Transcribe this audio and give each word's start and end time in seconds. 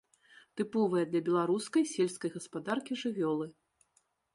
Тыповыя 0.61 1.03
для 1.11 1.21
беларускай 1.29 1.83
сельскай 1.95 2.29
гаспадаркі 2.41 3.01
жывёлы. 3.05 3.45